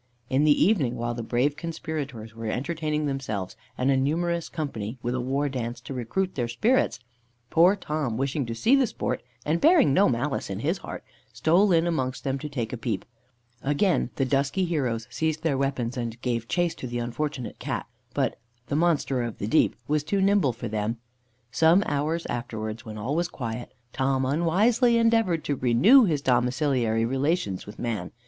[0.31, 5.13] In the evening, while the brave conspirators were entertaining themselves and a numerous company with
[5.13, 6.99] a war dance, to recruit their spirits,
[7.51, 11.71] poor Tom, wishing to see the sport, and bearing no malice in his heart, stole
[11.71, 13.05] in amongst them to take a peep.
[13.61, 18.39] Again the dusky heroes seized their weapons and gave chase to the unfortunate Cat; but
[18.69, 20.97] "the monster of the deep" was too nimble for them.
[21.51, 27.67] Some hours afterwards, when all was quiet, Tom unwisely endeavoured to renew his domiciliary relations
[27.67, 28.09] with man.